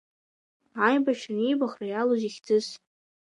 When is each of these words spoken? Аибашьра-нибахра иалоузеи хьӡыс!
Аибашьра-нибахра 0.85 1.85
иалоузеи 1.87 2.31
хьӡыс! 2.35 2.67